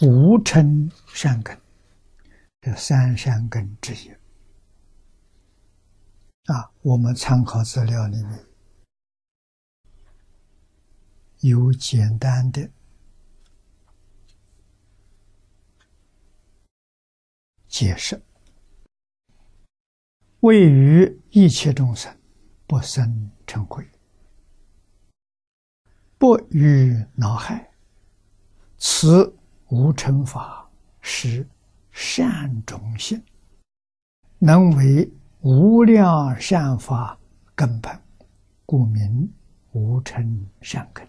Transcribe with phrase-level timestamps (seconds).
[0.00, 1.58] 无嗔善根，
[2.60, 4.10] 这三善根之一。
[6.52, 8.44] 啊，我们参考资料里面
[11.40, 12.68] 有简单的
[17.68, 18.20] 解释：
[20.40, 22.14] 位于一切众生
[22.66, 23.88] 不生嗔恚，
[26.18, 27.72] 不与恼害，
[28.76, 29.38] 此。
[29.68, 30.68] 无成法
[31.00, 31.46] 是
[31.90, 33.22] 善种性，
[34.38, 35.10] 能为
[35.40, 37.18] 无量善法
[37.54, 37.98] 根本，
[38.66, 39.32] 故名
[39.72, 41.06] 无嗔善根。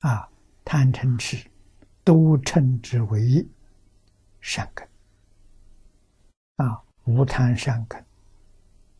[0.00, 0.28] 啊，
[0.64, 1.50] 贪嗔痴
[2.04, 3.46] 都称之为
[4.40, 4.86] 善根。
[6.56, 8.04] 啊，无贪善根，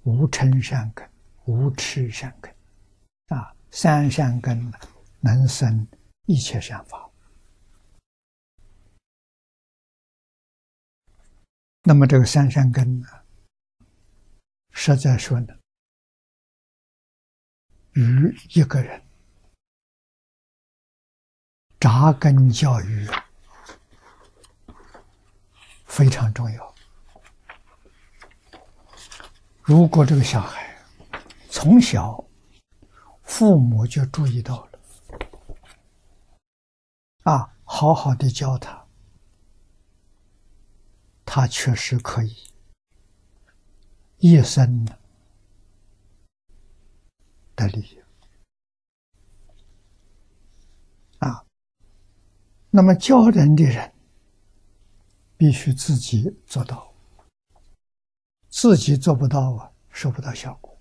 [0.02, 1.08] 无嗔善根，
[1.44, 2.52] 无痴善根。
[3.28, 4.72] 啊，三善根
[5.20, 5.86] 能生
[6.26, 7.03] 一切善法。
[11.86, 13.06] 那么这个三善根呢，
[14.72, 15.54] 实在说呢，
[17.92, 19.04] 与一个人
[21.78, 23.06] 扎根教育
[25.84, 26.74] 非常重要。
[29.62, 30.74] 如果这个小孩
[31.50, 32.24] 从小
[33.24, 34.78] 父母就注意到了，
[37.24, 38.83] 啊，好好的教他。
[41.36, 42.32] 他确实可以
[44.18, 44.84] 一生
[47.56, 48.00] 的利益
[51.18, 51.44] 啊。
[52.70, 53.92] 那么教人的人
[55.36, 56.94] 必须自己做到，
[58.48, 60.78] 自己做不到啊，收不到效果。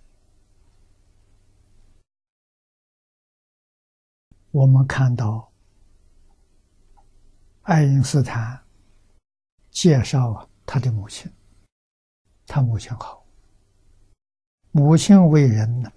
[4.52, 5.52] 我们看到
[7.64, 8.63] 爱因斯坦。
[9.74, 11.30] 介绍啊，他的母亲，
[12.46, 13.26] 他母亲好。
[14.72, 15.92] 母亲为人呢，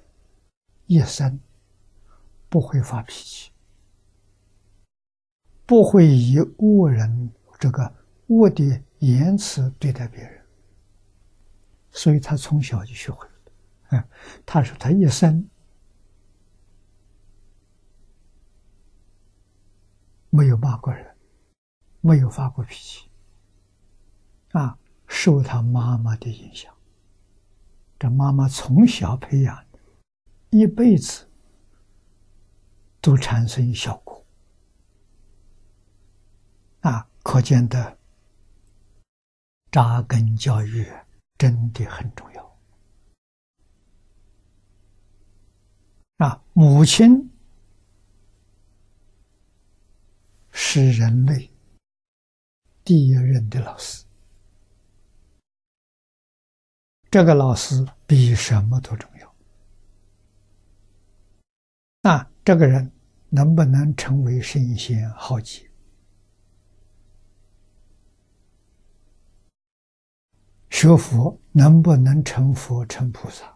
[0.86, 1.38] 一生
[2.48, 3.52] 不会发脾气，
[5.66, 7.94] 不会以恶人这个
[8.28, 10.44] 恶的言辞对待别人，
[11.90, 13.34] 所以他从小就学会了。
[13.90, 14.08] 嗯，
[14.44, 15.48] 他说他一生
[20.30, 21.16] 没有骂过人，
[22.00, 23.08] 没有发过脾气。
[24.56, 26.74] 啊，受他妈妈的影响，
[27.98, 29.66] 这妈妈从小培养，
[30.48, 31.28] 一辈子
[33.02, 34.24] 都产生效果。
[36.80, 37.98] 啊，可见的
[39.70, 40.90] 扎根教育
[41.36, 42.56] 真的很重要。
[46.16, 47.30] 啊，母亲
[50.50, 51.50] 是人类
[52.82, 54.05] 第一任的老师。
[57.16, 59.34] 这个老师比什么都重要。
[62.02, 62.92] 那这个人
[63.30, 65.66] 能不能成为圣贤好杰？
[70.68, 73.50] 学佛能不能成佛成菩萨？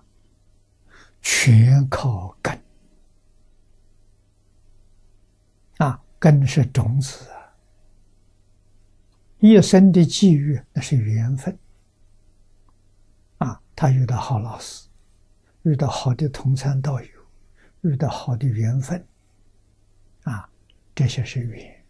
[1.21, 2.59] 全靠根。
[5.77, 7.53] 啊，根是种子啊，
[9.39, 11.59] 一生的际遇那是缘分。
[13.81, 14.87] 他遇到好老师，
[15.63, 17.09] 遇到好的同参道友，
[17.81, 19.03] 遇到好的缘分，
[20.25, 20.47] 啊，
[20.95, 21.83] 这些是缘，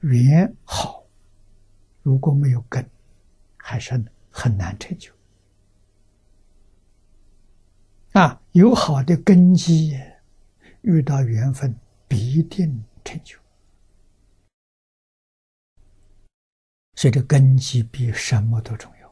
[0.00, 1.04] 缘好，
[2.00, 2.88] 如果没有根，
[3.58, 5.12] 还是很难成就。
[8.12, 10.00] 啊，有好的根基，
[10.80, 11.76] 遇到缘分
[12.08, 13.38] 必定成就。
[16.94, 19.03] 所以，这根基比什么都重要。